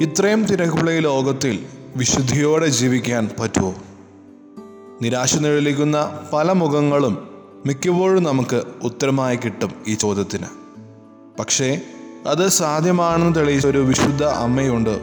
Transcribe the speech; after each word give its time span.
ഇത്രയും 0.00 0.44
തിരക്കുള്ള 0.44 0.90
ഈ 0.90 0.98
ലോകത്തിൽ 0.98 1.66
വിശുദ്ധിയോടെ 1.96 2.66
ജീവിക്കാൻ 2.66 3.30
പറ്റുമോ? 3.40 3.74
നിരാശ 5.02 5.36
നിഴലിക്കുന്ന 5.36 6.20
പല 6.32 6.52
മുഖങ്ങളും 6.52 7.28
മിക്കപ്പോഴും 7.66 8.22
നമുക്ക് 8.22 8.62
ഉത്തരമായി 8.84 9.36
കിട്ടും 9.36 9.72
ഈ 9.88 9.94
ചോദ്യത്തിന്. 9.94 10.46
പക്ഷേ 11.38 11.80
അത് 12.26 12.48
സാധ്യമാണെന്ന് 12.48 13.34
തെളിയിച്ച 13.34 13.66
ഒരു 13.66 13.78
വിശുദ്ധ 13.78 14.24
അമ്മയുണ്ട്. 14.24 15.00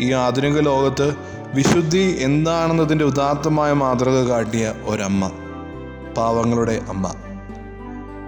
ഈ 0.00 0.12
ആധുനിക 0.12 0.60
ലോകത്ത് 0.60 1.16
വിശുദ്ധി 1.54 2.16
എന്താണെന്നതിന്റെ 2.20 3.04
ഉദാത്തമായ 3.04 3.72
മാതൃക 3.72 4.22
കാട്ടിയ 4.22 4.74
ഒരമ്മ 4.86 5.30
പാവങ്ങളുടെ 6.16 6.82
അമ്മ. 6.88 7.14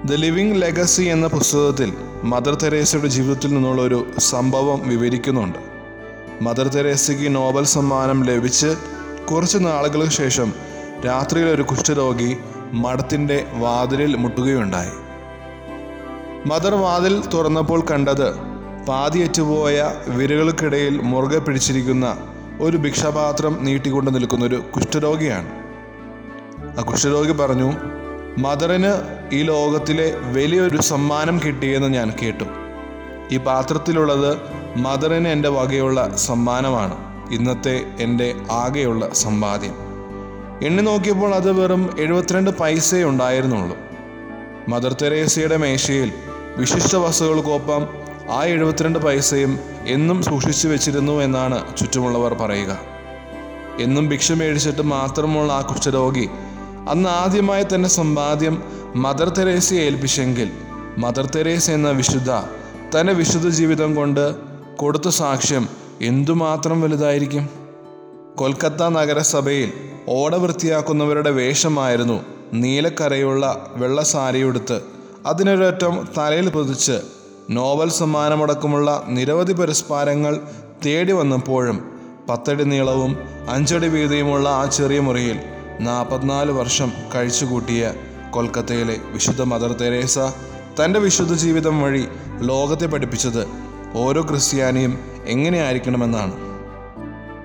ദ 0.04 0.14
ലിവിങ് 0.14 0.62
ലെഗസി 0.62 1.02
എന്ന 1.02 1.26
പുസ്തകത്തിൽ 1.26 1.92
മദർ 2.24 2.54
തെരേസയുടെ 2.54 3.06
ജീവിതത്തിൽ 3.06 3.54
നിന്നുള്ള 3.54 3.82
ഒരു 3.82 4.06
സംഭവം 4.18 4.88
വിവരിക്കുന്നുണ്ട്. 4.88 5.67
മദർ 6.42 6.68
തെരേസയ്ക്ക് 6.68 7.34
നോബൽ 7.34 7.64
സമ്മാനം 7.64 8.24
ലഭിച്ച് 8.24 8.76
കുറച്ച് 9.30 9.58
നാളുകൾക്ക് 9.60 10.10
ശേഷം 10.10 10.52
രാത്രിയിൽ 11.06 11.48
ഒരു 11.48 11.62
കുഷ്ഠരോഗി 11.62 12.36
മഠത്തിന്റെ 12.72 13.46
വാതിലിൽ 13.52 14.16
മുട്ടുകയുണ്ടായി. 14.16 14.92
മദർ 16.46 16.74
വാതിൽ 16.74 17.26
തുറന്നപ്പോൾ 17.34 17.80
കണ്ടത് 17.90 18.34
പാതിയറ്റുപോയ 18.88 19.92
വിരകൾക്കിടയിൽ 20.08 21.00
മുറുകെ 21.00 21.38
പിടിച്ചിരിക്കുന്ന 21.38 22.16
ഒരു 22.60 22.76
ഭിക്ഷാപാത്രം 22.76 23.58
നീട്ടിക്കൊണ്ട് 23.60 24.14
നിൽക്കുന്ന 24.14 24.44
ഒരു 24.44 24.62
കുഷ്ഠരോഗിയാണ്. 24.76 25.50
ആ 26.78 26.82
കുഷ്ഠരോഗി 26.82 27.32
പറഞ്ഞു 27.32 27.72
മദറിന് 28.38 28.92
ഈ 29.32 29.42
ലോകത്തിലെ 29.42 30.14
വലിയൊരു 30.32 30.80
സമ്മാനം 30.82 31.40
കിട്ടിയെന്ന് 31.46 31.88
ഞാൻ 31.88 32.12
കേട്ടു. 32.22 32.44
ഈ 33.34 33.38
പാത്രത്തിലുള്ളത് 33.38 34.57
മദറിന് 34.76 35.28
എന്റെ 35.28 35.48
വകയുള്ള 35.48 36.16
സമ്മാനമാണ്. 36.16 36.94
ഇന്നത്തെ 37.32 37.86
എന്റെ 38.00 38.34
ആകെയുള്ള 38.50 39.14
സമ്പാദ്യം. 39.14 39.74
എണ്ണി 40.62 40.82
നോക്കിയപ്പോൾ 40.82 41.34
അത് 41.34 41.52
വെറും 41.52 41.96
എഴുപത്തിരണ്ട് 41.98 42.50
പൈസയേ 42.50 43.04
ഉണ്ടായിരുന്നുള്ളൂ. 43.04 43.76
മദർ 44.68 44.92
തെരേസയുടെ 44.92 45.56
മേശയിൽ 45.56 46.12
വിശിഷ്ട 46.56 46.96
വസ്തുക്കൾക്കൊപ്പം 46.96 47.88
ആ 48.30 48.44
എഴുപത്തിരണ്ട് 48.44 48.98
പൈസയും 48.98 49.58
എന്നും 49.86 50.22
സൂക്ഷിച്ചു 50.22 50.68
വെച്ചിരുന്നു 50.68 51.12
എന്നാണ് 51.12 51.76
ചുറ്റുമുള്ളവർ 51.76 52.34
പറയുക. 52.34 52.78
എന്നും 53.80 54.08
ഭിക്ഷ 54.08 54.32
മേടിച്ചിട്ട് 54.32 54.82
മാത്രമുള്ള 54.82 55.52
ആ 55.52 55.60
കുഷ്ഠരോഗി 55.60 56.28
അന്ന് 56.88 57.08
ആദ്യമായി 57.08 57.64
തന്നെ 57.74 57.88
സമ്പാദ്യം 57.88 58.62
മദർ 58.96 59.28
തെരേസയെ 59.28 59.80
ഏൽപ്പിച്ചെങ്കിൽ 59.80 60.50
മദർ 60.98 61.26
തെരേസ 61.26 61.70
എന്ന 61.70 61.90
വിശുദ്ധ 61.90 62.30
തന്റെ 63.00 63.12
വിശുദ്ധ 63.12 63.48
ജീവിതം 63.48 63.94
കൊണ്ട് 63.94 64.47
കൊടുത്ത 64.78 65.08
സാക്ഷ്യം 65.08 65.68
എന്തുമാത്രം 66.02 66.80
വലുതായിരിക്കും? 66.80 67.48
കൊൽക്കത്ത 68.36 68.82
നഗരസഭയിൽ 68.88 69.70
ഓട 70.08 70.34
വൃത്തിയാക്കുന്നവരുടെ 70.36 71.30
വേഷമായിരുന്നു 71.30 72.20
നീലക്കരയുള്ള 72.54 73.72
വെള്ള 73.76 74.02
സാരിയുടുത്ത് 74.02 74.80
അതിനൊരറ്റം 75.26 76.08
തലയിൽ 76.18 76.48
പൊതിച്ച് 76.48 76.96
നോവൽ 77.50 77.88
സമ്മാനമടക്കമുള്ള 77.88 79.04
നിരവധി 79.08 79.52
പുരസ്കാരങ്ങൾ 79.52 80.40
തേടി 80.86 81.12
വന്നപ്പോഴും 81.12 81.78
പത്തടി 82.28 82.64
നീളവും 82.64 83.12
അഞ്ചടി 83.48 83.86
വീതിയുമുള്ള 83.86 84.48
ആ 84.48 84.64
ചെറിയ 84.64 85.00
മുറിയിൽ 85.00 85.38
നാൽപ്പത്തിനാല് 85.80 86.50
വർഷം 86.50 86.92
കഴിച്ചുകൂട്ടിയ 87.14 87.82
കൊൽക്കത്തയിലെ 88.30 88.96
വിശുദ്ധ 89.12 89.42
മദർ 89.42 89.72
തെരേസ 89.72 90.18
തന്റെ 90.80 90.98
വിശുദ്ധ 90.98 91.34
ജീവിതം 91.34 91.82
വഴി 91.82 92.04
ലോകത്തെ 92.40 92.86
പഠിപ്പിച്ചത് 92.86 93.42
ഓരോ 93.94 94.22
ക്രിസ്ത്യാനിയും 94.22 94.98
എങ്ങനെയായിരിക്കണമെന്നാണ്. 95.26 96.32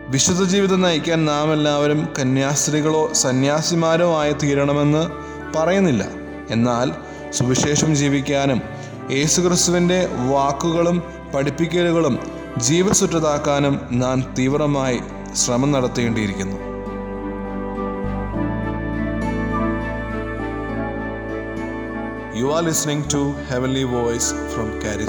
വിശുദ്ധ 0.10 0.44
ജീവിതം 0.44 0.82
നയിക്കാൻ 0.82 1.26
നാം 1.26 1.54
എല്ലാവരും 1.54 2.08
കന്യാസ്ത്രീകളോ 2.20 3.14
സന്യാസിമാരോ 3.14 4.20
ആയി 4.20 4.34
തീരണമെന്ന് 4.34 5.12
പറയുന്നില്ല. 5.58 6.08
എന്നാൽ 6.50 6.92
സുവിശേഷം 7.32 7.96
ജീവിക്കാനും 7.96 8.62
യേശുക്രിസ്തുവിന്റെ 9.12 10.10
വാക്കുകളും 10.30 11.04
പഠിപ്പിക്കലുകളും 11.36 12.20
ജീവസുറ്റതാക്കാനും 12.58 13.80
നാം 13.92 14.34
തീവ്രമായി 14.40 15.00
ശ്രമം 15.36 15.72
നടത്തേണ്ടിയിരിക്കുന്നു. 15.72 16.58
You 22.38 22.56
are 22.56 22.64
listening 22.64 23.14
to 23.14 23.34
heavenly 23.52 23.84
voice 23.84 24.30
from 24.30 24.82
Carrie 24.86 25.08